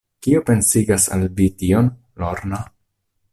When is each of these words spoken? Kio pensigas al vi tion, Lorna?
Kio 0.27 0.39
pensigas 0.45 1.05
al 1.17 1.25
vi 1.41 1.49
tion, 1.59 1.91
Lorna? 2.25 2.63